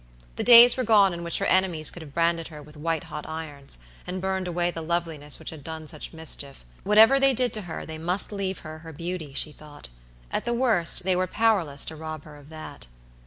The 0.35 0.43
days 0.43 0.77
were 0.77 0.83
gone 0.83 1.13
in 1.13 1.23
which 1.23 1.37
her 1.37 1.45
enemies 1.45 1.91
could 1.91 2.01
have 2.01 2.15
branded 2.15 2.47
her 2.47 2.59
with 2.59 2.75
white 2.75 3.03
hot 3.03 3.29
irons, 3.29 3.77
and 4.07 4.19
burned 4.19 4.47
away 4.47 4.71
the 4.71 4.81
loveliness 4.81 5.37
which 5.37 5.51
had 5.51 5.63
done 5.63 5.85
such 5.85 6.11
mischief. 6.11 6.65
Whatever 6.83 7.19
they 7.19 7.35
did 7.35 7.53
to 7.53 7.61
her 7.69 7.85
they 7.85 7.99
must 7.99 8.31
leave 8.31 8.61
her 8.65 8.79
her 8.79 8.93
beauty, 8.93 9.31
she 9.35 9.51
thought. 9.51 9.89
At 10.31 10.43
the 10.43 10.55
worst, 10.55 11.03
they 11.03 11.15
were 11.15 11.27
powerless 11.27 11.85
to 11.85 11.95
rob 11.95 12.23
her 12.23 12.35
of 12.37 12.49
that. 12.49 12.87